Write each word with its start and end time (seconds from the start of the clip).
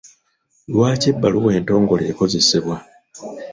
Lwaki 0.71 1.07
ebbaluwa 1.11 1.51
entongole 1.59 2.03
ekozesebwa? 2.11 2.77